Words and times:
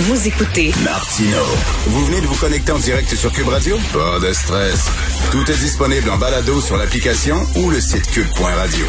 Vous 0.00 0.28
écoutez 0.28 0.72
Martino. 0.84 1.38
Vous 1.86 2.04
venez 2.06 2.20
de 2.20 2.26
vous 2.26 2.36
connecter 2.36 2.72
en 2.72 2.78
direct 2.78 3.12
sur 3.14 3.32
Cube 3.32 3.48
Radio? 3.48 3.76
Pas 3.92 4.24
de 4.26 4.32
stress. 4.32 4.88
Tout 5.32 5.50
est 5.50 5.56
disponible 5.58 6.08
en 6.10 6.16
balado 6.18 6.60
sur 6.60 6.76
l'application 6.76 7.36
ou 7.56 7.70
le 7.70 7.80
site 7.80 8.06
cube.radio. 8.10 8.84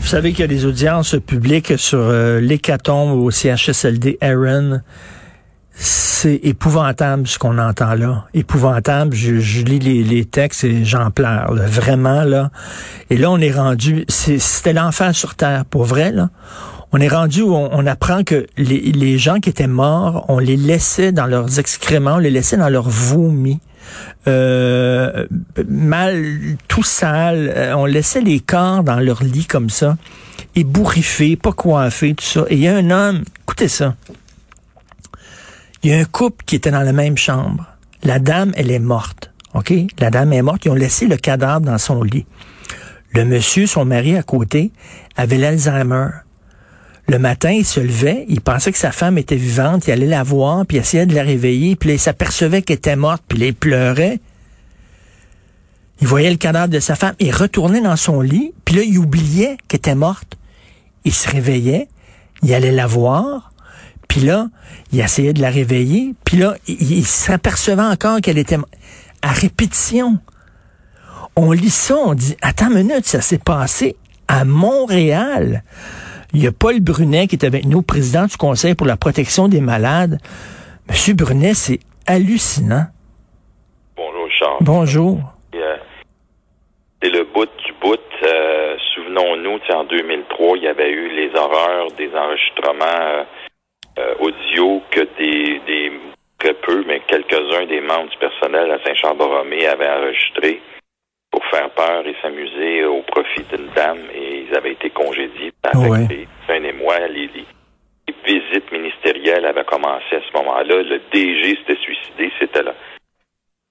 Vous 0.00 0.06
savez 0.08 0.32
qu'il 0.32 0.40
y 0.40 0.44
a 0.44 0.48
des 0.48 0.64
audiences 0.66 1.16
publiques 1.26 1.74
sur 1.78 1.98
euh, 2.00 2.40
l'hécatombe 2.40 3.12
au 3.22 3.30
CHSLD 3.30 4.18
Aaron. 4.20 4.80
C'est 5.74 6.40
épouvantable 6.42 7.26
ce 7.26 7.38
qu'on 7.38 7.58
entend 7.58 7.94
là. 7.94 8.26
Épouvantable. 8.34 9.14
Je, 9.14 9.40
je 9.40 9.62
lis 9.62 9.78
les, 9.78 10.04
les, 10.04 10.24
textes 10.26 10.64
et 10.64 10.84
j'en 10.84 11.10
pleure. 11.10 11.54
là. 11.54 11.66
Vraiment, 11.66 12.24
là. 12.24 12.50
Et 13.08 13.16
là, 13.16 13.30
on 13.30 13.38
est 13.38 13.50
rendu... 13.52 14.04
c'est- 14.08 14.38
C'était 14.38 14.74
l'enfer 14.74 15.14
sur 15.14 15.34
Terre, 15.34 15.64
pour 15.64 15.84
vrai, 15.84 16.12
là. 16.12 16.28
On 16.92 17.00
est 17.00 17.08
rendu 17.08 17.40
où 17.40 17.54
on, 17.54 17.86
apprend 17.86 18.22
que 18.22 18.46
les, 18.58 18.80
les 18.92 19.16
gens 19.16 19.40
qui 19.40 19.48
étaient 19.48 19.66
morts, 19.66 20.26
on 20.28 20.38
les 20.38 20.56
laissait 20.56 21.10
dans 21.10 21.26
leurs 21.26 21.58
excréments, 21.58 22.16
on 22.16 22.18
les 22.18 22.30
laissait 22.30 22.58
dans 22.58 22.68
leurs 22.68 22.90
vomis. 22.90 23.60
Euh, 24.28 25.26
mal, 25.66 26.56
tout 26.68 26.82
sale. 26.82 27.52
Euh, 27.56 27.74
on 27.76 27.86
laissait 27.86 28.20
les 28.20 28.40
corps 28.40 28.84
dans 28.84 29.00
leur 29.00 29.22
lit 29.22 29.46
comme 29.46 29.70
ça, 29.70 29.96
ébouriffés, 30.54 31.36
pas 31.36 31.52
coiffés, 31.52 32.14
tout 32.14 32.24
ça. 32.24 32.44
Et 32.48 32.54
il 32.54 32.60
y 32.60 32.68
a 32.68 32.76
un 32.76 32.90
homme, 32.90 33.24
écoutez 33.42 33.68
ça. 33.68 33.96
Il 35.82 35.90
y 35.90 35.94
a 35.94 35.98
un 35.98 36.04
couple 36.04 36.44
qui 36.44 36.56
était 36.56 36.70
dans 36.70 36.82
la 36.82 36.92
même 36.92 37.16
chambre. 37.16 37.66
La 38.04 38.18
dame, 38.18 38.52
elle 38.54 38.70
est 38.70 38.78
morte. 38.78 39.32
OK? 39.54 39.72
La 39.98 40.10
dame 40.10 40.32
est 40.32 40.42
morte. 40.42 40.64
Ils 40.64 40.70
ont 40.70 40.74
laissé 40.74 41.06
le 41.06 41.16
cadavre 41.16 41.64
dans 41.64 41.78
son 41.78 42.02
lit. 42.02 42.26
Le 43.14 43.24
monsieur, 43.24 43.66
son 43.66 43.84
mari 43.84 44.16
à 44.16 44.22
côté, 44.22 44.70
avait 45.16 45.38
l'Alzheimer. 45.38 46.08
Le 47.08 47.18
matin, 47.18 47.50
il 47.50 47.64
se 47.64 47.80
levait, 47.80 48.24
il 48.28 48.40
pensait 48.40 48.72
que 48.72 48.78
sa 48.78 48.92
femme 48.92 49.18
était 49.18 49.36
vivante, 49.36 49.86
il 49.86 49.92
allait 49.92 50.06
la 50.06 50.22
voir, 50.22 50.64
puis 50.64 50.76
il 50.76 50.80
essayait 50.80 51.06
de 51.06 51.14
la 51.14 51.22
réveiller, 51.22 51.76
puis 51.76 51.90
là, 51.90 51.94
il 51.96 52.00
s'apercevait 52.00 52.62
qu'elle 52.62 52.76
était 52.76 52.96
morte, 52.96 53.22
puis 53.26 53.38
là, 53.38 53.46
il 53.46 53.54
pleurait. 53.54 54.20
Il 56.00 56.06
voyait 56.06 56.30
le 56.30 56.36
cadavre 56.36 56.68
de 56.68 56.80
sa 56.80 56.94
femme, 56.94 57.14
il 57.18 57.34
retournait 57.34 57.80
dans 57.80 57.96
son 57.96 58.20
lit, 58.20 58.52
puis 58.64 58.76
là, 58.76 58.82
il 58.82 58.98
oubliait 58.98 59.56
qu'elle 59.68 59.78
était 59.78 59.94
morte. 59.94 60.36
Il 61.04 61.12
se 61.12 61.28
réveillait, 61.28 61.88
il 62.42 62.54
allait 62.54 62.72
la 62.72 62.86
voir, 62.86 63.52
puis 64.08 64.20
là, 64.20 64.48
il 64.92 65.00
essayait 65.00 65.32
de 65.32 65.40
la 65.40 65.50
réveiller, 65.50 66.14
puis 66.24 66.36
là, 66.36 66.56
il, 66.68 67.06
s'apercevait 67.06 67.82
encore 67.82 68.20
qu'elle 68.20 68.38
était. 68.38 68.58
À 69.22 69.30
répétition. 69.32 70.18
On 71.36 71.52
lit 71.52 71.70
ça, 71.70 71.96
on 71.96 72.12
dit, 72.12 72.36
attends 72.42 72.70
une 72.70 72.88
minute, 72.88 73.06
ça 73.06 73.20
s'est 73.20 73.38
passé 73.38 73.96
à 74.28 74.44
Montréal. 74.44 75.62
Il 76.34 76.42
y 76.42 76.46
a 76.46 76.52
Paul 76.52 76.80
Brunet 76.80 77.26
qui 77.26 77.36
est 77.36 77.44
avec 77.44 77.66
nous, 77.66 77.82
président 77.82 78.24
du 78.24 78.36
Conseil 78.36 78.74
pour 78.74 78.86
la 78.86 78.96
protection 78.96 79.48
des 79.48 79.60
malades. 79.60 80.18
Monsieur 80.88 81.14
Brunet, 81.14 81.52
c'est 81.52 81.80
hallucinant. 82.06 82.86
Bonjour, 83.96 84.30
Charles. 84.30 84.56
Bonjour. 84.62 85.18
Euh, 85.54 85.76
C'est 87.02 87.10
le 87.10 87.24
bout 87.24 87.48
du 87.66 87.72
bout. 87.82 87.98
Euh, 88.22 88.76
Souvenons-nous, 88.94 89.58
en 89.74 89.84
2003, 89.84 90.56
il 90.56 90.62
y 90.62 90.68
avait 90.68 90.90
eu 90.90 91.08
les 91.10 91.30
horreurs 91.38 91.92
des 91.98 92.10
enregistrements 92.14 93.26
euh, 93.98 94.14
audio 94.20 94.80
que 94.90 95.00
des, 95.18 95.60
des 95.66 95.92
très 96.38 96.54
peu, 96.54 96.82
mais 96.86 97.00
quelques-uns 97.06 97.66
des 97.66 97.80
membres 97.80 98.08
du 98.10 98.16
personnel 98.16 98.70
à 98.70 98.82
Saint-Jean-Borromée 98.84 99.66
avaient 99.66 99.90
enregistré 99.90 100.60
pour 101.32 101.44
faire 101.46 101.70
peur 101.70 102.06
et 102.06 102.14
s'amuser 102.22 102.84
au 102.84 103.02
profit 103.02 103.42
d'une 103.52 103.68
dame 103.74 103.98
et 104.14 104.44
ils 104.48 104.56
avaient 104.56 104.72
été 104.72 104.90
congédiés. 104.90 105.50
Avec 105.64 105.90
Ouais. 105.90 106.06
les 106.08 106.28
fin 106.46 106.60
mois, 106.74 106.98
les, 107.08 107.26
les- 107.28 107.44
les 108.08 108.14
visites 108.24 108.70
ministérielles 108.70 109.46
avaient 109.46 109.64
commencé 109.64 110.16
à 110.16 110.20
ce 110.20 110.36
moment-là. 110.36 110.82
Le 110.82 111.00
DG 111.12 111.56
s'était 111.56 111.80
suicidé, 111.80 112.30
c'était 112.38 112.62
là. 112.62 112.74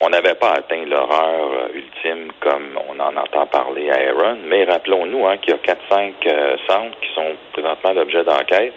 On 0.03 0.09
n'avait 0.09 0.33
pas 0.33 0.53
atteint 0.53 0.83
l'horreur 0.85 1.51
euh, 1.51 1.67
ultime 1.75 2.31
comme 2.39 2.79
on 2.89 2.99
en 2.99 3.15
entend 3.15 3.45
parler 3.45 3.91
à 3.91 4.09
Aaron, 4.09 4.37
mais 4.45 4.63
rappelons-nous 4.63 5.27
hein, 5.27 5.37
qu'il 5.37 5.51
y 5.51 5.53
a 5.53 5.57
4-5 5.61 6.13
euh, 6.25 6.57
centres 6.67 6.99
qui 7.01 7.13
sont 7.13 7.35
présentement 7.53 7.93
l'objet 7.93 8.23
d'enquête, 8.23 8.73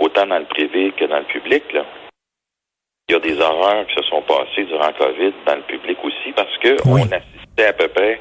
autant 0.00 0.26
dans 0.26 0.38
le 0.38 0.46
privé 0.46 0.92
que 0.92 1.04
dans 1.04 1.18
le 1.18 1.24
public. 1.26 1.70
Là. 1.74 1.84
Il 3.08 3.12
y 3.12 3.16
a 3.16 3.20
des 3.20 3.38
horreurs 3.38 3.86
qui 3.88 3.94
se 3.94 4.02
sont 4.08 4.22
passées 4.22 4.64
durant 4.64 4.90
COVID 4.94 5.34
dans 5.44 5.56
le 5.56 5.62
public 5.62 5.98
aussi 6.02 6.32
parce 6.34 6.56
que 6.58 6.76
Oui. 6.86 7.02
on 7.04 7.12
assistait 7.56 7.66
à 7.68 7.72
peu 7.72 7.88
près 7.88 8.20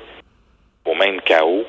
au 0.85 0.93
même 0.95 1.21
chaos 1.21 1.65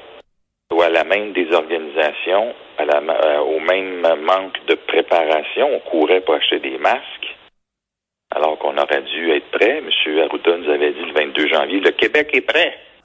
ou 0.73 0.81
à 0.83 0.89
la 0.89 1.05
même 1.05 1.33
désorganisation, 1.33 2.55
à 2.79 2.85
la, 2.87 3.01
ma- 3.01 3.21
euh, 3.21 3.41
au 3.41 3.61
même 3.61 4.01
manque 4.23 4.65
de 4.67 4.75
préparation. 4.75 5.69
On 5.71 5.81
courait 5.81 6.23
pour 6.23 6.35
acheter 6.35 6.61
des 6.61 6.79
masques 6.79 7.37
alors 8.35 8.59
qu'on 8.59 8.77
aurait 8.79 9.03
dû 9.03 9.31
être 9.33 9.51
prêt. 9.51 9.79
M. 9.79 9.91
Arruda 10.21 10.57
nous 10.57 10.71
avait 10.71 10.93
dit 10.93 11.05
le 11.05 11.13
22 11.13 11.49
janvier, 11.49 11.81
le 11.81 11.91
Québec 11.91 12.31
est 12.33 12.41
prêt. 12.41 12.75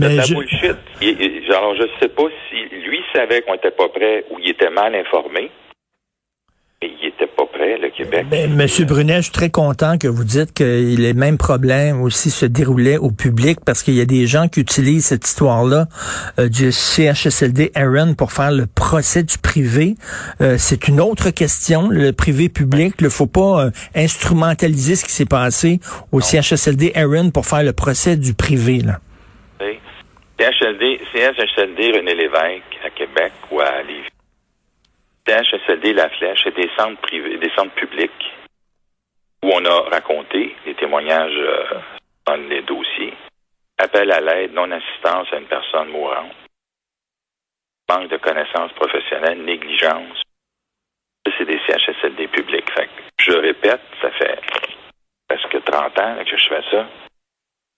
C'est 0.00 0.08
Mais 0.08 0.14
la 0.16 0.22
je- 0.22 0.34
bullshit. 0.34 0.76
Il- 1.00 1.20
il- 1.20 1.52
alors, 1.52 1.74
je 1.74 1.82
ne 1.82 1.88
sais 2.00 2.08
pas 2.08 2.24
si 2.50 2.56
lui 2.60 3.02
savait 3.14 3.40
qu'on 3.42 3.52
n'était 3.52 3.70
pas 3.72 3.88
prêt 3.88 4.24
ou 4.30 4.38
il 4.38 4.50
était 4.50 4.70
mal 4.70 4.94
informé. 4.94 5.50
Prêt, 7.68 7.78
le 7.78 7.90
Québec. 7.90 8.26
Ben, 8.30 8.54
Monsieur 8.54 8.84
Brunet, 8.84 9.16
je 9.16 9.22
suis 9.22 9.32
très 9.32 9.50
content 9.50 9.98
que 9.98 10.08
vous 10.08 10.24
dites 10.24 10.54
que 10.54 10.64
les 10.64 11.14
mêmes 11.14 11.38
problèmes 11.38 12.00
aussi 12.00 12.30
se 12.30 12.46
déroulaient 12.46 12.96
au 12.96 13.10
public 13.10 13.58
parce 13.64 13.82
qu'il 13.82 13.94
y 13.94 14.00
a 14.00 14.04
des 14.04 14.26
gens 14.26 14.48
qui 14.48 14.60
utilisent 14.60 15.06
cette 15.06 15.26
histoire-là 15.26 15.86
euh, 16.38 16.48
du 16.48 16.72
CHSLD 16.72 17.72
Aaron 17.74 18.14
pour 18.14 18.32
faire 18.32 18.52
le 18.52 18.66
procès 18.66 19.22
du 19.22 19.38
privé. 19.38 19.94
Euh, 20.40 20.56
c'est 20.58 20.88
une 20.88 21.00
autre 21.00 21.30
question, 21.30 21.88
le 21.88 22.12
privé-public. 22.12 22.94
Il 23.00 23.04
ne 23.04 23.08
faut 23.08 23.26
pas 23.26 23.66
euh, 23.66 23.70
instrumentaliser 23.94 24.94
ce 24.94 25.04
qui 25.04 25.12
s'est 25.12 25.26
passé 25.26 25.80
au 26.12 26.20
CHSLD 26.20 26.92
Aaron 26.94 27.30
pour 27.30 27.46
faire 27.46 27.62
le 27.62 27.72
procès 27.72 28.16
du 28.16 28.34
privé. 28.34 28.78
Là. 28.78 29.00
CHSLD, 30.38 31.00
CHSLD 31.12 31.92
René 31.98 32.14
Lévesque 32.14 32.78
à 32.84 32.90
Québec 32.90 33.32
ou 33.50 33.60
à 33.60 33.82
Lévis. 33.82 34.17
CHSLD 35.28 35.92
La 35.92 36.08
Flèche, 36.08 36.40
c'est 36.42 36.54
des 36.54 36.70
centres 36.76 37.00
privés, 37.02 37.36
des 37.36 37.50
centres 37.50 37.74
publics 37.74 38.32
où 39.42 39.50
on 39.52 39.64
a 39.66 39.80
raconté 39.90 40.56
les 40.64 40.74
témoignages 40.74 41.36
euh, 41.36 41.80
dans 42.26 42.36
les 42.48 42.62
dossiers. 42.62 43.14
Appel 43.78 44.10
à 44.10 44.20
l'aide, 44.20 44.54
non-assistance 44.54 45.28
à 45.32 45.36
une 45.36 45.46
personne 45.46 45.88
mourante. 45.88 46.34
Manque 47.88 48.08
de 48.08 48.16
connaissances 48.16 48.72
professionnelles, 48.72 49.44
négligence. 49.44 50.22
C'est 51.36 51.44
des 51.44 51.60
CHSLD 51.66 52.26
publics. 52.28 52.70
Fait 52.72 52.86
que, 52.86 53.02
je 53.20 53.32
répète, 53.32 53.80
ça 54.00 54.10
fait 54.12 54.40
presque 55.28 55.62
30 55.64 55.98
ans 56.00 56.16
que 56.24 56.36
je 56.36 56.48
fais 56.48 56.62
ça. 56.70 56.86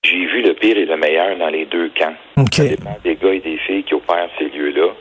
J'ai 0.05 0.25
vu 0.27 0.43
le 0.43 0.55
pire 0.55 0.79
et 0.79 0.87
le 0.87 0.97
meilleur 0.97 1.37
dans 1.37 1.49
les 1.49 1.67
deux 1.67 1.91
camps. 1.91 2.15
OK. 2.39 2.55
Ça 2.55 2.65
dépend 2.65 2.97
des 3.03 3.17
gars 3.17 3.35
et 3.35 3.41
des 3.41 3.59
filles 3.59 3.85
qui 3.85 3.95
opèrent 3.95 4.31
ces 4.39 4.49
lieux-là. 4.49 4.95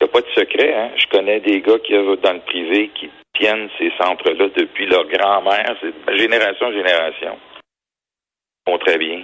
Il 0.00 0.04
n'y 0.04 0.10
a 0.10 0.12
pas 0.12 0.20
de 0.20 0.32
secret, 0.34 0.74
hein? 0.74 0.90
Je 0.96 1.06
connais 1.08 1.40
des 1.40 1.60
gars 1.60 1.78
qui 1.78 1.94
œuvrent 1.94 2.16
dans 2.16 2.32
le 2.32 2.40
privé 2.40 2.90
qui 2.94 3.10
tiennent 3.34 3.68
ces 3.78 3.92
centres-là 3.98 4.48
depuis 4.56 4.86
leur 4.86 5.06
grand-mère, 5.06 5.76
c'est 5.80 6.16
génération 6.16 6.66
en 6.66 6.72
génération. 6.72 7.38
Ils 8.66 8.78
très 8.78 8.98
bien. 8.98 9.22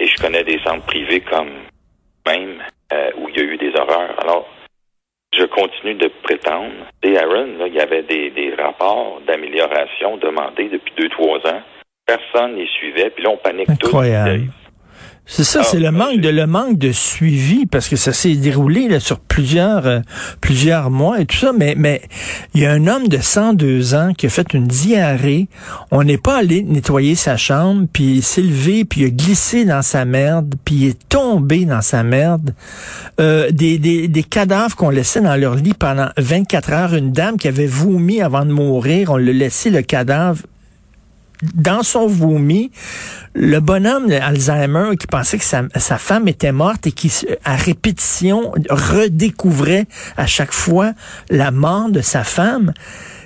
Et 0.00 0.06
je 0.06 0.16
connais 0.16 0.42
des 0.44 0.58
centres 0.64 0.86
privés 0.86 1.20
comme 1.20 1.50
même 2.26 2.62
euh, 2.92 3.10
où 3.16 3.28
il 3.28 3.36
y 3.36 3.40
a 3.40 3.44
eu 3.44 3.56
des 3.56 3.72
horreurs. 3.76 4.18
Alors, 4.20 4.48
je 5.34 5.44
continue 5.44 5.94
de 5.94 6.08
prétendre. 6.22 6.72
Et 7.02 7.16
Aaron, 7.16 7.58
là, 7.58 7.66
il 7.66 7.74
y 7.74 7.80
avait 7.80 8.02
des, 8.02 8.54
rapports 8.58 9.20
d'amélioration 9.26 10.16
demandés 10.18 10.68
depuis 10.68 10.92
deux, 10.96 11.08
trois 11.08 11.38
ans. 11.50 11.62
Personne 12.06 12.56
n'y 12.56 12.66
suivait, 12.66 13.10
puis 13.10 13.24
là, 13.24 13.30
on 13.30 13.36
panique 13.36 13.68
tous. 13.78 13.90
C'est 15.24 15.44
ça, 15.44 15.60
Ah, 15.62 15.66
c'est 15.70 15.78
le 15.78 15.90
ben, 15.90 15.98
manque 15.98 16.20
de 16.20 16.28
le 16.28 16.46
manque 16.46 16.78
de 16.78 16.90
suivi 16.90 17.64
parce 17.66 17.88
que 17.88 17.94
ça 17.94 18.12
s'est 18.12 18.34
déroulé 18.34 18.88
là, 18.88 18.98
sur 18.98 19.20
plusieurs 19.20 19.86
euh, 19.86 20.00
plusieurs 20.40 20.90
mois 20.90 21.20
et 21.20 21.26
tout 21.26 21.36
ça. 21.36 21.52
Mais 21.56 21.74
mais 21.78 22.02
il 22.54 22.60
y 22.60 22.66
a 22.66 22.72
un 22.72 22.86
homme 22.88 23.06
de 23.06 23.18
102 23.18 23.94
ans 23.94 24.12
qui 24.18 24.26
a 24.26 24.28
fait 24.28 24.52
une 24.52 24.66
diarrhée. 24.66 25.48
On 25.92 26.02
n'est 26.02 26.18
pas 26.18 26.38
allé 26.38 26.64
nettoyer 26.64 27.14
sa 27.14 27.36
chambre, 27.36 27.86
puis 27.92 28.16
il 28.16 28.22
s'est 28.22 28.42
levé, 28.42 28.84
puis 28.84 29.02
il 29.02 29.06
a 29.06 29.10
glissé 29.10 29.64
dans 29.64 29.82
sa 29.82 30.04
merde, 30.04 30.56
puis 30.64 30.74
il 30.74 30.86
est 30.88 31.08
tombé 31.08 31.64
dans 31.66 31.82
sa 31.82 32.02
merde. 32.02 32.52
Euh, 33.20 33.50
des, 33.52 33.78
des, 33.78 34.08
des 34.08 34.22
cadavres 34.24 34.74
qu'on 34.74 34.90
laissait 34.90 35.20
dans 35.20 35.36
leur 35.36 35.54
lit 35.54 35.74
pendant 35.74 36.08
24 36.18 36.72
heures. 36.72 36.94
Une 36.94 37.12
dame 37.12 37.36
qui 37.36 37.46
avait 37.46 37.66
vomi 37.66 38.20
avant 38.20 38.44
de 38.44 38.52
mourir, 38.52 39.12
on 39.12 39.16
l'a 39.18 39.32
laissé 39.32 39.70
le 39.70 39.82
cadavre 39.82 40.42
dans 41.54 41.82
son 41.82 42.06
vomi, 42.06 42.70
le 43.34 43.58
bonhomme 43.60 44.10
Alzheimer 44.10 44.96
qui 44.98 45.06
pensait 45.06 45.38
que 45.38 45.44
sa, 45.44 45.98
femme 45.98 46.28
était 46.28 46.52
morte 46.52 46.86
et 46.86 46.92
qui, 46.92 47.10
à 47.44 47.56
répétition, 47.56 48.52
redécouvrait 48.70 49.86
à 50.16 50.26
chaque 50.26 50.52
fois 50.52 50.92
la 51.30 51.50
mort 51.50 51.90
de 51.90 52.00
sa 52.00 52.24
femme, 52.24 52.72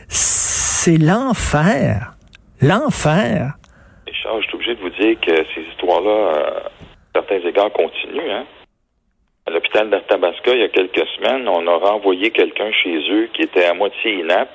c'est 0.08 0.96
l'enfer. 0.96 2.14
L'enfer. 2.62 3.54
Richard, 4.06 4.40
je 4.40 4.46
suis 4.46 4.54
obligé 4.54 4.74
de 4.76 4.80
vous 4.80 4.90
dire 4.90 5.20
que 5.20 5.44
ces 5.54 5.60
histoires-là, 5.72 6.10
euh, 6.10 6.60
certains 7.14 7.46
égards, 7.46 7.72
continuent. 7.72 8.30
Hein? 8.30 8.46
À 9.46 9.50
l'hôpital 9.50 9.90
d'Arthabasca, 9.90 10.54
il 10.54 10.60
y 10.60 10.64
a 10.64 10.68
quelques 10.68 11.06
semaines, 11.16 11.46
on 11.48 11.66
a 11.66 11.76
renvoyé 11.76 12.30
quelqu'un 12.30 12.70
chez 12.72 12.96
eux 13.10 13.28
qui 13.34 13.42
était 13.42 13.66
à 13.66 13.74
moitié 13.74 14.20
inapte, 14.20 14.52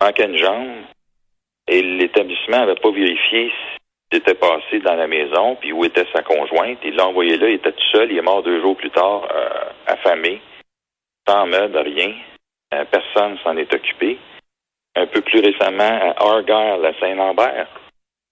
manquait 0.00 0.26
une 0.26 0.38
jambe, 0.38 0.84
et 1.70 1.82
l'établissement 1.82 2.58
n'avait 2.58 2.74
pas 2.74 2.90
vérifié 2.90 3.50
ce 3.50 3.78
qui 4.10 4.16
était 4.18 4.34
passé 4.34 4.80
dans 4.80 4.96
la 4.96 5.06
maison, 5.06 5.54
puis 5.54 5.72
où 5.72 5.84
était 5.84 6.06
sa 6.12 6.22
conjointe. 6.22 6.78
Il 6.84 6.96
l'a 6.96 7.06
envoyé 7.06 7.38
là, 7.38 7.48
il 7.48 7.54
était 7.54 7.72
tout 7.72 7.90
seul, 7.92 8.10
il 8.10 8.18
est 8.18 8.22
mort 8.22 8.42
deux 8.42 8.60
jours 8.60 8.76
plus 8.76 8.90
tard, 8.90 9.22
euh, 9.32 9.48
affamé, 9.86 10.42
sans 11.28 11.46
meuble, 11.46 11.78
rien. 11.78 12.12
Euh, 12.74 12.84
personne 12.90 13.38
s'en 13.44 13.56
est 13.56 13.72
occupé. 13.72 14.18
Un 14.96 15.06
peu 15.06 15.20
plus 15.20 15.40
récemment, 15.40 15.84
à 15.84 16.14
Argyle, 16.18 16.84
à 16.84 16.92
Saint-Lambert, 16.98 17.68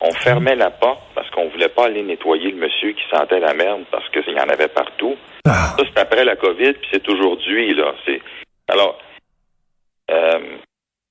on 0.00 0.12
fermait 0.12 0.56
la 0.56 0.70
porte 0.70 1.02
parce 1.14 1.30
qu'on 1.30 1.48
voulait 1.48 1.68
pas 1.68 1.86
aller 1.86 2.02
nettoyer 2.02 2.50
le 2.50 2.58
monsieur 2.58 2.92
qui 2.92 3.02
sentait 3.10 3.40
la 3.40 3.54
merde 3.54 3.84
parce 3.90 4.08
qu'il 4.10 4.34
y 4.34 4.40
en 4.40 4.48
avait 4.48 4.68
partout. 4.68 5.16
Ah. 5.46 5.76
Ça, 5.76 5.84
c'est 5.84 6.00
après 6.00 6.24
la 6.24 6.34
COVID, 6.34 6.72
puis 6.72 6.88
c'est 6.92 7.08
aujourd'hui, 7.08 7.74
là. 7.74 7.94
C'est... 8.04 8.20
Alors, 8.68 8.98
euh, 10.10 10.58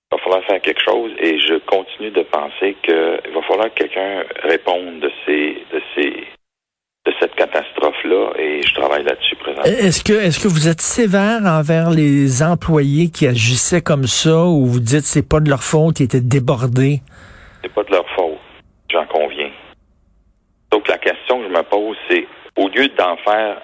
il 0.09 0.15
va 0.15 0.24
falloir 0.24 0.44
faire 0.45 0.62
quelque 0.62 0.81
chose 0.81 1.12
et 1.19 1.38
je 1.39 1.56
continue 1.65 2.12
de 2.12 2.21
penser 2.24 2.77
qu'il 2.81 3.33
va 3.33 3.42
falloir 3.42 3.74
que 3.74 3.83
quelqu'un 3.83 4.24
réponde 4.44 5.01
de 5.01 5.12
ces, 5.25 5.63
de 5.74 5.81
ces, 5.94 6.12
de 7.06 7.13
cette 7.19 7.36
catastrophe-là 7.36 8.31
et 8.39 8.62
je 8.62 8.74
travaille 8.74 9.04
là-dessus 9.04 9.36
présentement. 9.36 9.63
Est-ce 9.65 10.04
que, 10.04 10.13
est-ce 10.13 10.39
que 10.39 10.48
vous 10.48 10.69
êtes 10.69 10.81
sévère 10.81 11.42
envers 11.44 11.89
les 11.89 12.42
employés 12.42 13.09
qui 13.09 13.27
agissaient 13.27 13.81
comme 13.81 14.07
ça 14.07 14.45
ou 14.45 14.65
vous 14.65 14.80
dites 14.80 15.04
c'est 15.04 15.27
pas 15.27 15.42
de 15.42 15.50
leur 15.50 15.63
faute, 15.63 16.00
ils 16.00 16.04
étaient 16.04 16.21
débordés? 16.21 17.01
C'est 17.62 17.74
pas 17.74 17.83
de 17.83 17.92
leur 17.92 18.07
faute, 18.15 18.39
j'en 18.89 19.06
conviens. 19.07 19.51
Donc 20.71 20.88
la 20.88 20.98
question 20.98 21.39
que 21.42 21.50
je 21.50 21.53
me 21.53 21.63
pose, 21.63 21.98
c'est 22.10 22.25
au 22.56 22.69
lieu 22.69 22.88
d'en 22.98 23.18
faire 23.18 23.62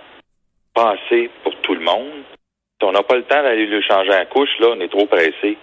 passer 0.74 1.30
pour 1.44 1.56
tout 1.62 1.74
le 1.74 1.82
monde, 1.82 2.24
si 2.80 2.86
on 2.86 2.92
n'a 2.92 3.04
pas 3.04 3.16
le 3.16 3.24
temps 3.24 3.42
d'aller 3.42 3.66
lui 3.66 3.82
changer 3.84 4.10
la 4.10 4.26
couche, 4.26 4.50
là, 4.60 4.68
on 4.76 4.80
est 4.82 4.90
trop 4.90 5.06
pressé. 5.06 5.58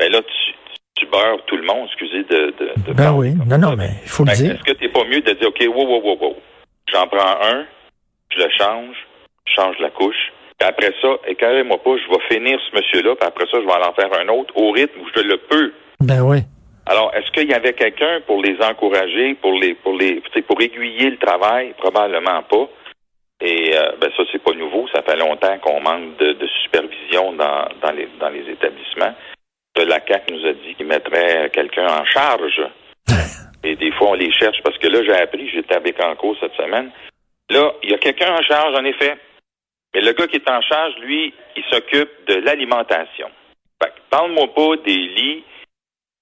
Ben 0.00 0.10
là, 0.10 0.22
tu, 0.22 0.54
tu 0.96 1.06
beurres 1.06 1.44
tout 1.44 1.58
le 1.58 1.62
monde, 1.62 1.86
excusez 1.88 2.22
de. 2.24 2.54
de, 2.58 2.72
de 2.88 2.92
Ben 2.94 3.12
oui, 3.12 3.34
non, 3.46 3.58
non, 3.58 3.76
mais 3.76 3.90
il 4.02 4.08
faut 4.08 4.24
le 4.24 4.32
dire. 4.32 4.54
Est-ce 4.54 4.64
que 4.64 4.72
t'es 4.72 4.88
pas 4.88 5.04
mieux 5.04 5.20
de 5.20 5.32
dire, 5.34 5.48
OK, 5.48 5.60
wow, 5.60 5.86
wow, 5.86 6.00
wow, 6.02 6.18
wow, 6.18 6.36
j'en 6.90 7.06
prends 7.06 7.36
un, 7.42 7.66
je 8.30 8.38
le 8.38 8.48
change, 8.58 8.96
je 9.46 9.52
change 9.52 9.78
la 9.78 9.90
couche, 9.90 10.32
puis 10.58 10.66
après 10.66 10.94
ça, 11.02 11.08
éclairez-moi 11.26 11.82
pas, 11.82 11.90
je 11.98 12.08
vais 12.08 12.34
finir 12.34 12.58
ce 12.70 12.76
monsieur-là, 12.76 13.14
puis 13.14 13.28
après 13.28 13.44
ça, 13.50 13.58
je 13.60 13.66
vais 13.66 13.72
en 13.72 13.92
faire 13.92 14.10
un 14.18 14.28
autre 14.28 14.56
au 14.56 14.70
rythme 14.70 15.00
où 15.00 15.06
je 15.14 15.20
le 15.20 15.36
peux. 15.36 15.72
Ben 16.00 16.22
oui. 16.22 16.38
Alors, 16.86 17.12
est-ce 17.14 17.30
qu'il 17.32 17.50
y 17.50 17.54
avait 17.54 17.74
quelqu'un 17.74 18.20
pour 18.26 18.42
les 18.42 18.56
encourager, 18.62 19.34
pour 19.34 19.52
les, 19.52 19.74
pour 19.74 19.98
les, 19.98 20.22
pour 20.48 20.60
aiguiller 20.62 21.10
le 21.10 21.18
travail? 21.18 21.74
Probablement 21.76 22.42
pas. 22.44 22.68
Et 23.42 23.76
euh, 23.76 23.92
ben 24.00 24.10
ça, 24.16 24.22
c'est 24.32 24.42
pas 24.42 24.52
nouveau. 24.52 24.86
Ça 24.94 25.02
fait 25.02 25.16
longtemps 25.16 25.58
qu'on 25.58 25.80
manque 25.80 26.16
de, 26.16 26.32
de 26.32 26.46
supervision 26.64 27.32
dans, 27.32 27.68
dans, 27.82 27.92
les, 27.92 28.08
dans 28.18 28.30
les 28.30 28.48
établissements. 28.50 29.14
De 29.76 29.82
la 29.82 30.00
CAC 30.00 30.30
nous 30.30 30.44
a 30.46 30.52
dit 30.52 30.74
qu'il 30.74 30.86
mettrait 30.86 31.50
quelqu'un 31.50 31.86
en 31.86 32.04
charge. 32.04 32.60
Et 33.64 33.76
des 33.76 33.92
fois, 33.92 34.10
on 34.10 34.14
les 34.14 34.32
cherche 34.32 34.58
parce 34.64 34.78
que 34.78 34.88
là, 34.88 35.02
j'ai 35.04 35.14
appris, 35.14 35.48
j'étais 35.50 35.74
à 35.74 35.80
Bécancourt 35.80 36.36
cette 36.40 36.54
semaine. 36.54 36.90
Là, 37.50 37.72
il 37.82 37.90
y 37.90 37.94
a 37.94 37.98
quelqu'un 37.98 38.34
en 38.34 38.42
charge, 38.42 38.74
en 38.78 38.84
effet. 38.84 39.16
Mais 39.94 40.00
le 40.00 40.12
gars 40.12 40.26
qui 40.28 40.36
est 40.36 40.48
en 40.50 40.60
charge, 40.62 40.94
lui, 41.00 41.34
il 41.56 41.64
s'occupe 41.70 42.10
de 42.26 42.34
l'alimentation. 42.36 43.28
Fait 43.82 43.90
que 43.90 44.00
parle-moi 44.08 44.52
pas 44.54 44.76
des 44.84 44.96
lits, 44.96 45.44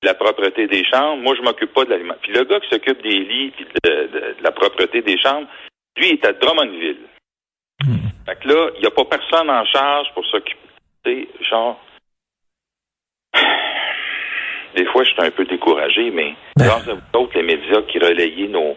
de 0.02 0.06
la 0.08 0.14
propreté 0.14 0.66
des 0.66 0.84
chambres. 0.84 1.22
Moi, 1.22 1.34
je 1.36 1.42
m'occupe 1.42 1.72
pas 1.72 1.84
de 1.84 1.90
l'alimentation. 1.90 2.22
Puis 2.22 2.32
le 2.38 2.44
gars 2.44 2.60
qui 2.60 2.68
s'occupe 2.70 3.02
des 3.02 3.18
lits 3.18 3.52
de, 3.84 3.90
de- 3.90 4.06
de 4.38 4.42
la 4.42 4.50
propreté 4.52 5.02
des 5.02 5.18
chambres, 5.18 5.48
lui, 5.96 6.08
il 6.08 6.12
est 6.14 6.24
à 6.26 6.32
Drummondville. 6.32 6.98
Fait 8.26 8.36
que 8.40 8.48
là, 8.48 8.70
il 8.76 8.80
n'y 8.80 8.86
a 8.86 8.90
pas 8.90 9.04
personne 9.04 9.48
en 9.50 9.64
charge 9.66 10.08
pour 10.14 10.24
s'occuper. 10.26 11.28
Genre, 11.48 11.80
des 14.76 14.86
fois, 14.86 15.04
je 15.04 15.10
suis 15.10 15.22
un 15.22 15.30
peu 15.30 15.44
découragé, 15.44 16.10
mais 16.10 16.34
Ben. 16.56 16.66
grâce 16.66 16.88
à 16.88 16.94
vous 16.94 17.20
autres, 17.20 17.36
les 17.36 17.42
médias 17.42 17.82
qui 17.82 17.98
relayaient 17.98 18.48
nos 18.48 18.76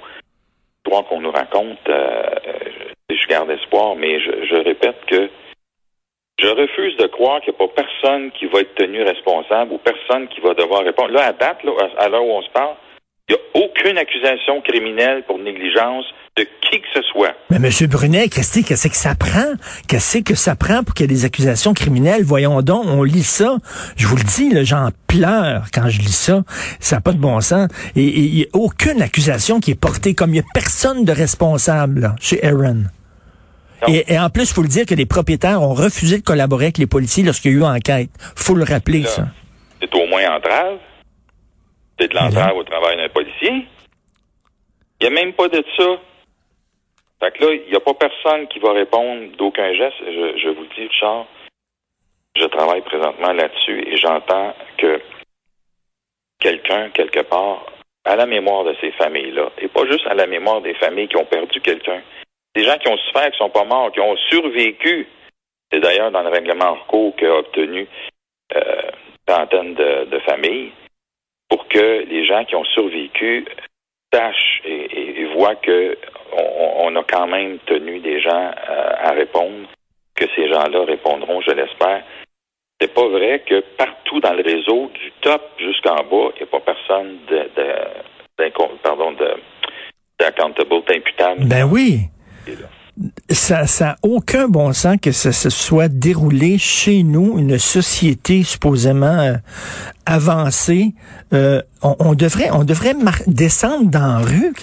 histoires 0.78 1.06
qu'on 1.06 1.22
nous 1.22 1.32
raconte, 1.32 1.88
euh, 1.90 2.22
euh, 2.48 2.84
je 3.10 3.28
garde 3.28 3.50
espoir, 3.52 3.96
mais 3.96 4.20
je, 4.20 4.46
je 4.50 4.56
répète 4.56 4.98
que 5.08 5.30
je 6.40 6.48
refuse 6.48 6.98
de 6.98 7.08
croire 7.08 7.40
qu'il 7.42 7.54
n'y 7.54 7.64
a 7.64 7.68
pas 7.68 7.84
personne 7.84 8.32
qui 8.32 8.48
va 8.48 8.62
être 8.62 8.74
tenu 8.76 9.04
responsable 9.04 9.74
ou 9.74 9.78
personne 9.78 10.28
qui 10.30 10.42
va 10.42 10.54
devoir 10.54 10.84
répondre. 10.84 11.12
Là, 11.12 11.28
à 11.28 11.34
date, 11.34 11.64
là, 11.64 11.72
à 11.98 12.10
l'heure 12.10 12.26
où 12.26 12.32
on 12.32 12.42
se 12.42 12.50
parle, 12.50 12.76
il 13.30 13.36
n'y 13.36 13.40
a 13.40 13.66
aucune 13.66 13.98
accusation 13.98 14.62
criminelle 14.62 15.24
pour 15.24 15.38
négligence 15.38 16.06
de 16.38 16.44
qui 16.44 16.80
que 16.80 16.88
ce 16.94 17.02
soit. 17.12 17.34
Mais 17.50 17.58
M. 17.58 17.88
Brunet, 17.88 18.30
qu'est-ce 18.30 18.62
que 18.62 18.96
ça 18.96 19.16
prend? 19.16 19.54
Qu'est-ce 19.88 20.20
que 20.20 20.36
ça 20.36 20.56
prend 20.56 20.84
pour 20.84 20.94
qu'il 20.94 21.10
y 21.10 21.14
ait 21.14 21.16
des 21.16 21.26
accusations 21.26 21.74
criminelles? 21.74 22.24
Voyons 22.24 22.62
donc, 22.62 22.86
on 22.86 23.04
lit 23.04 23.24
ça. 23.24 23.58
Je 23.98 24.08
vous 24.08 24.16
le 24.16 24.24
dis, 24.24 24.66
j'en 24.66 24.90
pleure 25.08 25.66
quand 25.74 25.90
je 25.90 26.00
lis 26.00 26.16
ça. 26.16 26.44
Ça 26.80 26.98
n'a 26.98 27.02
pas 27.02 27.12
de 27.12 27.18
bon 27.18 27.42
sens. 27.42 27.68
Et 27.96 28.04
il 28.04 28.34
n'y 28.34 28.44
a 28.44 28.48
aucune 28.54 29.02
accusation 29.02 29.60
qui 29.60 29.72
est 29.72 29.80
portée, 29.80 30.16
comme 30.16 30.30
il 30.30 30.34
n'y 30.34 30.40
a 30.40 30.46
personne 30.54 31.04
de 31.04 31.12
responsable 31.12 32.00
là, 32.00 32.16
chez 32.22 32.42
Aaron. 32.46 32.84
Et, 33.88 34.14
et 34.14 34.20
en 34.20 34.30
plus, 34.30 34.44
il 34.44 34.54
faut 34.54 34.62
le 34.62 34.68
dire 34.68 34.86
que 34.86 34.94
les 34.96 35.08
propriétaires 35.08 35.62
ont 35.62 35.74
refusé 35.74 36.20
de 36.20 36.24
collaborer 36.24 36.66
avec 36.66 36.78
les 36.78 36.86
policiers 36.88 37.24
lorsqu'il 37.24 37.52
y 37.52 37.56
a 37.56 37.58
eu 37.58 37.64
enquête. 37.64 38.10
faut 38.36 38.54
le 38.56 38.64
rappeler, 38.64 39.02
Là, 39.02 39.10
ça. 39.10 39.28
C'est 39.82 39.94
au 39.96 40.06
moins 40.08 40.36
entrave. 40.38 40.78
C'est 42.00 42.08
de 42.08 42.16
l'entrave 42.16 42.56
au 42.56 42.64
travail 42.64 42.98
d'un 42.98 43.10
policier. 43.10 43.68
Il 45.02 45.10
n'y 45.10 45.18
a 45.18 45.24
même 45.24 45.34
pas 45.34 45.48
de 45.50 45.64
ça. 45.78 45.84
Fait 47.22 47.32
que 47.32 47.46
là, 47.46 47.54
il 47.54 47.70
n'y 47.70 47.76
a 47.76 47.80
pas 47.80 47.94
personne 47.94 48.48
qui 48.48 48.60
va 48.60 48.74
répondre 48.74 49.36
d'aucun 49.38 49.72
geste. 49.74 49.98
Je, 50.00 50.50
vous 50.50 50.62
le 50.62 50.76
dis, 50.76 50.88
Richard, 50.88 51.28
je 52.36 52.46
travaille 52.46 52.82
présentement 52.82 53.32
là-dessus 53.32 53.88
et 53.88 53.96
j'entends 53.98 54.56
que 54.78 55.00
quelqu'un, 56.40 56.90
quelque 56.90 57.22
part, 57.22 57.68
à 58.06 58.16
la 58.16 58.26
mémoire 58.26 58.64
de 58.64 58.76
ces 58.82 58.92
familles-là, 58.94 59.52
et 59.60 59.68
pas 59.68 59.86
juste 59.86 60.08
à 60.08 60.16
la 60.16 60.26
mémoire 60.26 60.62
des 60.62 60.74
familles 60.74 61.08
qui 61.08 61.18
ont 61.18 61.26
perdu 61.26 61.62
quelqu'un, 61.62 62.02
des 62.56 62.64
gens 62.64 62.78
qui 62.80 62.88
ont 62.88 62.98
souffert, 62.98 63.30
qui 63.30 63.38
sont 63.38 63.52
pas 63.52 63.66
morts, 63.66 63.92
qui 63.92 64.00
ont 64.00 64.18
survécu. 64.30 65.08
C'est 65.72 65.80
d'ailleurs 65.80 66.10
dans 66.10 66.24
le 66.24 66.30
règlement 66.30 66.72
en 66.72 66.78
cours 66.88 67.16
qu'a 67.16 67.36
obtenu 67.36 67.88
euh, 68.56 68.82
de, 69.28 70.06
de 70.06 70.20
familles 70.20 70.72
pour 71.48 71.68
que 71.68 72.04
les 72.10 72.26
gens 72.26 72.44
qui 72.46 72.56
ont 72.56 72.66
survécu 72.66 73.46
sachent 74.12 74.51
et, 74.66 75.22
et- 75.22 75.26
voient 75.34 75.56
que 75.56 75.98
on, 76.34 76.88
on 76.88 76.96
a 76.98 77.04
quand 77.04 77.28
même 77.28 77.58
tenu 77.66 78.00
des 78.00 78.20
gens 78.22 78.52
euh, 78.70 78.92
à 78.98 79.12
répondre, 79.12 79.68
que 80.16 80.26
ces 80.36 80.48
gens-là 80.50 80.84
répondront, 80.86 81.42
je 81.42 81.52
l'espère. 81.52 82.04
C'est 82.80 82.94
pas 82.94 83.08
vrai 83.08 83.44
que 83.48 83.62
partout 83.78 84.20
dans 84.20 84.34
le 84.34 84.44
réseau, 84.44 84.90
du 84.94 85.12
top 85.22 85.42
jusqu'en 85.60 85.96
bas, 85.96 86.32
il 86.36 86.38
n'y 86.38 86.44
a 86.44 86.46
pas 86.48 86.60
personne 86.60 87.18
de, 87.30 87.50
de 87.56 88.50
pardon 88.84 89.12
de 89.12 89.36
d'accountable, 90.20 90.84
d'imputable. 90.88 91.46
Ben 91.46 91.64
oui. 91.64 92.02
Ça 93.30 93.68
ça 93.68 93.92
a 93.92 93.96
aucun 94.04 94.48
bon 94.48 94.74
sens 94.74 94.98
que 95.02 95.12
ça 95.12 95.32
se 95.32 95.50
soit 95.50 95.88
déroulé 95.88 96.58
chez 96.58 97.04
nous, 97.04 97.38
une 97.40 97.58
société 97.58 98.44
supposément 98.44 99.20
euh, 99.20 99.34
avancée. 100.06 100.94
Euh, 101.34 101.62
on, 101.82 101.96
on 102.00 102.14
devrait 102.14 102.50
on 102.52 102.64
devrait 102.64 102.94
mar- 102.94 103.22
descendre 103.28 103.90
dans 103.90 104.00
la 104.00 104.20
rue. 104.20 104.54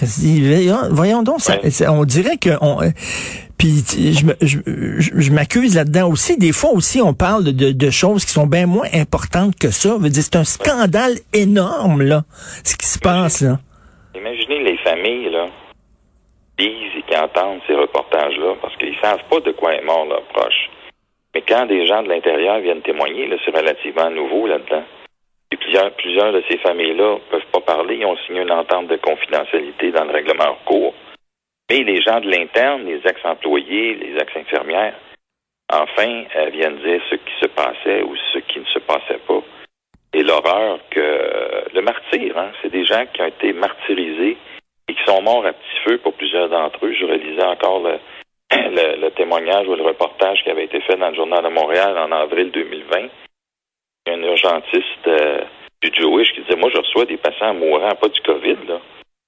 Voyons 0.91 1.23
donc, 1.23 1.41
ça- 1.41 1.59
Ouais. 1.61 1.71
ça- 1.71 1.91
on 1.91 2.05
dirait 2.05 2.37
que 2.37 2.51
on, 2.61 2.81
euh, 2.81 2.89
puis 3.57 3.83
je, 3.89 4.25
je, 4.45 4.59
je, 4.99 5.11
je 5.15 5.31
m'accuse 5.31 5.75
là-dedans 5.75 6.09
aussi. 6.09 6.37
Des 6.37 6.51
fois 6.53 6.69
aussi, 6.71 7.01
on 7.01 7.13
parle 7.13 7.43
de, 7.45 7.71
de 7.71 7.89
choses 7.89 8.23
qui 8.25 8.31
sont 8.31 8.47
bien 8.47 8.67
moins 8.67 8.87
importantes 8.93 9.55
que 9.57 9.71
ça. 9.71 9.97
C'est 10.13 10.35
un 10.35 10.43
scandale 10.45 11.15
énorme 11.33 12.03
là, 12.03 12.23
ce 12.63 12.75
qui 12.77 12.85
se 12.87 12.99
passe 12.99 13.41
là. 13.41 13.59
Imaginez 14.15 14.63
les 14.63 14.77
familles, 14.77 15.29
là, 15.31 15.47
et 16.65 17.03
qui 17.07 17.17
entendent 17.17 17.61
ces 17.67 17.75
reportages-là, 17.75 18.55
parce 18.61 18.75
qu'ils 18.77 18.97
savent 19.01 19.23
pas 19.29 19.39
de 19.39 19.51
quoi 19.51 19.73
est 19.73 19.81
mort 19.81 20.05
leur 20.05 20.23
proche. 20.23 20.69
Mais 21.33 21.41
quand 21.41 21.65
des 21.67 21.85
gens 21.85 22.03
de 22.03 22.09
l'intérieur 22.09 22.59
viennent 22.59 22.81
témoigner, 22.81 23.29
c'est 23.45 23.55
relativement 23.55 24.09
nouveau 24.09 24.47
là-dedans. 24.47 24.83
Plusieurs, 25.59 25.91
plusieurs 25.91 26.33
de 26.33 26.43
ces 26.49 26.57
familles-là 26.57 27.17
peuvent 27.29 27.45
pas 27.51 27.61
parler, 27.61 27.97
ils 27.97 28.05
ont 28.05 28.17
signé 28.25 28.41
une 28.41 28.51
entente 28.51 28.87
de 28.87 28.97
confidentialité 28.97 29.91
dans 29.91 30.05
le 30.05 30.11
règlement 30.11 30.51
en 30.51 30.57
cours. 30.65 30.93
Mais 31.69 31.79
les 31.79 32.01
gens 32.01 32.19
de 32.19 32.29
l'interne, 32.29 32.85
les 32.85 33.01
ex-employés, 33.05 33.95
les 33.95 34.15
ex-infirmières, 34.19 34.95
enfin, 35.71 36.23
viennent 36.51 36.79
dire 36.79 37.01
ce 37.09 37.15
qui 37.15 37.33
se 37.41 37.47
passait 37.47 38.01
ou 38.01 38.15
ce 38.33 38.39
qui 38.39 38.59
ne 38.59 38.65
se 38.65 38.79
passait 38.79 39.19
pas. 39.27 39.41
Et 40.13 40.23
l'horreur 40.23 40.79
que 40.89 41.69
le 41.73 41.81
martyr, 41.81 42.37
hein, 42.37 42.51
c'est 42.61 42.71
des 42.71 42.85
gens 42.85 43.05
qui 43.13 43.21
ont 43.21 43.27
été 43.27 43.53
martyrisés 43.53 44.37
à 45.37 45.53
petit 45.53 45.79
feu 45.85 45.97
pour 45.99 46.13
plusieurs 46.13 46.49
d'entre 46.49 46.85
eux. 46.85 46.93
Je 46.93 47.05
relisais 47.05 47.43
encore 47.43 47.81
le, 48.51 49.09
témoignage 49.09 49.67
ou 49.67 49.75
le 49.75 49.83
reportage 49.83 50.43
qui 50.43 50.49
avait 50.49 50.65
été 50.65 50.81
fait 50.81 50.97
dans 50.97 51.09
le 51.09 51.15
Journal 51.15 51.43
de 51.43 51.49
Montréal 51.49 51.97
en 51.97 52.11
avril 52.11 52.51
2020. 52.51 52.99
Il 52.99 53.09
y 54.07 54.09
a 54.09 54.13
un 54.13 54.23
urgentiste 54.23 55.07
euh, 55.07 55.41
du 55.83 55.91
Jewish 55.93 56.31
qui 56.33 56.41
disait 56.41 56.55
Moi, 56.55 56.71
je 56.73 56.79
reçois 56.79 57.05
des 57.05 57.17
patients 57.17 57.53
mourants, 57.53 57.95
pas 57.95 58.09
du 58.09 58.21
COVID. 58.21 58.79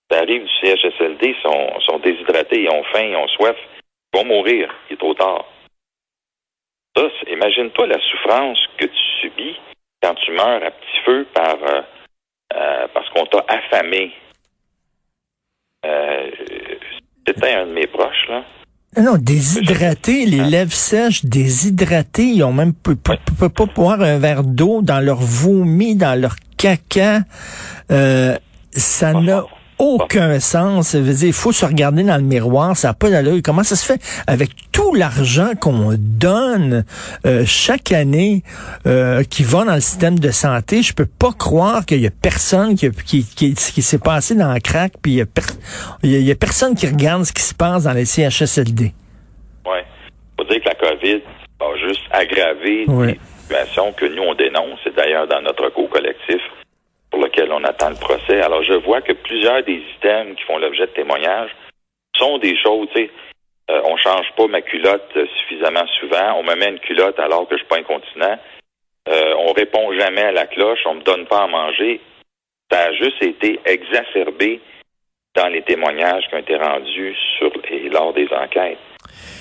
Ça 0.09 0.19
arrive 0.19 0.43
du 0.43 0.51
CHSLD, 0.61 1.35
ils 1.35 1.85
sont, 1.85 1.99
déshydratés, 1.99 2.63
ils 2.63 2.69
ont 2.69 2.83
faim, 2.85 3.03
ils 3.03 3.15
ont 3.15 3.27
soif, 3.29 3.55
ils 4.13 4.19
vont 4.19 4.25
mourir. 4.25 4.73
Il 4.89 4.93
est 4.93 4.97
trop 4.97 5.13
tard. 5.13 5.45
Ça, 6.97 7.03
imagine-toi 7.27 7.87
la 7.87 7.99
souffrance 7.99 8.59
que 8.77 8.85
tu 8.85 9.03
subis 9.21 9.55
quand 10.01 10.15
tu 10.15 10.31
meurs 10.31 10.63
à 10.63 10.71
petit 10.71 10.99
feu 11.05 11.27
euh, 11.37 11.81
euh, 12.53 12.87
parce 12.93 13.09
qu'on 13.09 13.25
t'a 13.27 13.45
affamé. 13.47 14.11
Euh, 15.85 16.29
C'était 17.27 17.53
un 17.53 17.67
de 17.67 17.73
mes 17.73 17.87
proches, 17.87 18.27
là. 18.29 18.43
Non, 19.01 19.15
déshydratés, 19.17 20.25
les 20.25 20.41
lèvres 20.43 20.73
sèches, 20.73 21.23
déshydratés, 21.23 22.25
ils 22.25 22.43
ont 22.43 22.51
même 22.51 22.73
peu, 22.73 22.95
peu- 22.95 23.15
peu- 23.39 23.47
pas 23.49 23.65
boire 23.65 24.01
un 24.01 24.17
verre 24.17 24.43
d'eau 24.43 24.81
dans 24.81 24.99
leur 24.99 25.17
vomi, 25.21 25.95
dans 25.95 26.19
leur 26.19 26.35
caca. 26.57 27.19
Euh, 27.89 28.35
ça 28.71 29.13
n'a 29.13 29.45
aucun 29.81 30.39
sens. 30.39 30.93
Il 30.93 31.33
faut 31.33 31.51
se 31.51 31.65
regarder 31.65 32.03
dans 32.03 32.15
le 32.17 32.23
miroir, 32.23 32.77
ça 32.77 32.89
n'a 32.89 32.93
pas 32.93 33.09
d'allure. 33.09 33.39
Comment 33.43 33.63
ça 33.63 33.75
se 33.75 33.85
fait? 33.85 33.99
Avec 34.27 34.51
tout 34.71 34.93
l'argent 34.93 35.51
qu'on 35.59 35.95
donne 35.97 36.85
euh, 37.25 37.43
chaque 37.45 37.91
année 37.91 38.43
euh, 38.85 39.23
qui 39.23 39.43
va 39.43 39.65
dans 39.65 39.73
le 39.75 39.81
système 39.81 40.19
de 40.19 40.29
santé? 40.31 40.81
Je 40.83 40.93
peux 40.93 41.05
pas 41.07 41.31
croire 41.37 41.85
qu'il 41.85 41.99
y 41.99 42.07
a 42.07 42.11
personne 42.11 42.75
qui, 42.75 42.89
qui, 42.91 43.25
qui, 43.25 43.53
qui 43.55 43.81
s'est 43.81 43.97
passé 43.99 44.35
dans 44.35 44.51
la 44.53 44.59
craque, 44.59 44.93
puis 45.01 45.13
il 45.13 45.17
y, 45.17 45.21
a 45.21 45.25
per- 45.25 45.41
il 46.03 46.11
y 46.11 46.15
a- 46.15 46.19
il 46.19 46.25
y 46.27 46.31
a 46.31 46.35
personne 46.35 46.75
qui 46.75 46.87
regarde 46.87 47.23
ce 47.23 47.33
qui 47.33 47.41
se 47.41 47.53
passe 47.55 47.83
dans 47.83 47.93
les 47.93 48.05
CHSLD. 48.05 48.93
Ouais. 49.65 49.83
Faut 50.37 50.45
dire 50.45 50.59
que 50.61 50.69
la 50.69 50.75
COVID 50.75 51.21
a 51.59 51.87
juste 51.87 52.01
aggravé 52.11 52.85
Ouais. 52.87 53.13
des 53.13 53.19
situations 53.41 53.91
que 53.93 54.05
nous, 54.05 54.23
on 54.23 54.35
dénonce. 54.35 54.79
C'est 54.83 54.95
d'ailleurs 54.95 55.27
dans 55.27 55.41
notre 55.41 55.69
cours 55.73 55.89
collectif 55.89 56.41
lequel 57.21 57.51
on 57.51 57.63
attend 57.63 57.89
le 57.89 57.95
procès. 57.95 58.41
Alors, 58.41 58.63
je 58.63 58.73
vois 58.73 59.01
que 59.01 59.13
plusieurs 59.13 59.63
des 59.63 59.83
items 59.97 60.35
qui 60.35 60.43
font 60.43 60.57
l'objet 60.57 60.87
de 60.87 60.91
témoignages 60.91 61.51
sont 62.15 62.37
des 62.37 62.57
choses, 62.57 62.87
tu 62.93 63.03
sais, 63.03 63.11
euh, 63.69 63.81
on 63.85 63.95
change 63.97 64.31
pas 64.35 64.47
ma 64.47 64.61
culotte 64.61 65.17
suffisamment 65.39 65.85
souvent, 65.99 66.35
on 66.37 66.43
me 66.43 66.55
met 66.55 66.69
une 66.69 66.79
culotte 66.79 67.19
alors 67.19 67.47
que 67.47 67.55
je 67.55 67.59
suis 67.59 67.67
pas 67.67 67.77
incontinent, 67.77 68.37
euh, 69.07 69.33
on 69.37 69.53
répond 69.53 69.91
jamais 69.97 70.23
à 70.23 70.31
la 70.31 70.45
cloche, 70.45 70.79
on 70.85 70.95
me 70.95 71.03
donne 71.03 71.25
pas 71.25 71.43
à 71.43 71.47
manger. 71.47 72.01
Ça 72.69 72.83
a 72.83 72.93
juste 72.93 73.21
été 73.21 73.59
exacerbé 73.65 74.61
dans 75.35 75.47
les 75.47 75.61
témoignages 75.61 76.27
qui 76.27 76.35
ont 76.35 76.39
été 76.39 76.55
rendus 76.57 77.15
lors 77.91 78.13
des 78.13 78.27
enquêtes. 78.33 78.77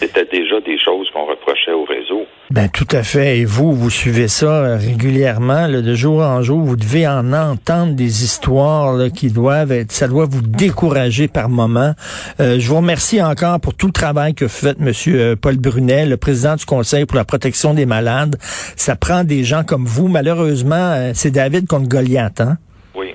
C'était 0.00 0.24
déjà 0.24 0.60
des 0.60 0.78
choses 0.78 1.08
qu'on 1.12 1.26
reprochait 1.26 1.72
au 1.72 1.84
réseau. 1.84 2.26
Ben 2.50 2.68
tout 2.68 2.88
à 2.90 3.02
fait. 3.02 3.38
Et 3.38 3.44
vous, 3.44 3.72
vous 3.72 3.90
suivez 3.90 4.28
ça 4.28 4.46
euh, 4.46 4.76
régulièrement, 4.76 5.66
là, 5.66 5.82
de 5.82 5.94
jour 5.94 6.20
en 6.20 6.42
jour. 6.42 6.60
Vous 6.60 6.76
devez 6.76 7.06
en 7.06 7.32
entendre 7.32 7.94
des 7.94 8.24
histoires 8.24 8.94
là, 8.94 9.10
qui 9.10 9.30
doivent 9.30 9.72
être, 9.72 9.92
ça 9.92 10.08
doit 10.08 10.26
vous 10.26 10.42
décourager 10.42 11.28
par 11.28 11.48
moment. 11.48 11.94
Euh, 12.40 12.58
je 12.58 12.68
vous 12.68 12.76
remercie 12.76 13.22
encore 13.22 13.60
pour 13.60 13.74
tout 13.74 13.86
le 13.86 13.92
travail 13.92 14.34
que 14.34 14.48
fait 14.48 14.78
Monsieur 14.80 15.20
euh, 15.20 15.36
Paul 15.36 15.58
Brunet, 15.58 16.06
le 16.06 16.16
président 16.16 16.56
du 16.56 16.64
Conseil 16.64 17.06
pour 17.06 17.16
la 17.16 17.24
protection 17.24 17.74
des 17.74 17.86
malades. 17.86 18.36
Ça 18.76 18.96
prend 18.96 19.24
des 19.24 19.44
gens 19.44 19.64
comme 19.64 19.84
vous. 19.84 20.08
Malheureusement, 20.08 20.74
euh, 20.74 21.12
c'est 21.14 21.30
David 21.30 21.66
contre 21.66 21.88
Goliath. 21.88 22.40
Hein? 22.40 22.58
Oui. 22.94 23.14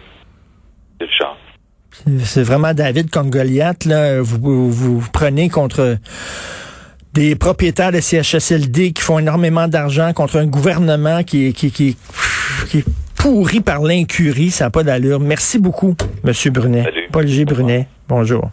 C'est 0.99 1.07
le 1.07 1.11
chant. 1.11 1.34
C'est 2.23 2.43
vraiment 2.43 2.73
David 2.73 3.09
contre 3.09 3.29
Goliath. 3.29 3.85
Là. 3.85 4.21
Vous, 4.21 4.71
vous, 4.71 4.99
vous 4.99 5.07
prenez 5.11 5.49
contre 5.49 5.97
des 7.13 7.35
propriétaires 7.35 7.91
de 7.91 7.99
CHSLD 8.01 8.91
qui 8.91 9.01
font 9.01 9.19
énormément 9.19 9.67
d'argent 9.67 10.11
contre 10.13 10.37
un 10.37 10.45
gouvernement 10.45 11.23
qui, 11.23 11.47
est- 11.47 11.53
qui, 11.53 11.71
qui, 11.71 11.95
qui 12.69 12.79
est 12.79 12.85
pourri 13.15 13.61
par 13.61 13.81
l'incurie. 13.81 14.51
Ça 14.51 14.65
n'a 14.65 14.69
pas 14.69 14.83
d'allure. 14.83 15.19
Merci 15.19 15.57
beaucoup, 15.59 15.95
Monsieur 16.23 16.51
Brunet. 16.51 16.83
Salut. 16.83 17.07
Paul 17.11 17.27
G. 17.27 17.45
Brunet. 17.45 17.87
Bonjour. 18.09 18.51